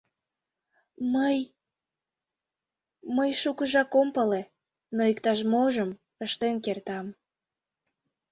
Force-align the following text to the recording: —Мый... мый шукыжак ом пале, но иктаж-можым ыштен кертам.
—Мый... 1.13 1.37
мый 3.15 3.31
шукыжак 3.41 3.91
ом 3.99 4.07
пале, 4.15 4.41
но 4.95 5.01
иктаж-можым 5.11 5.89
ыштен 6.25 6.55
кертам. 6.65 7.07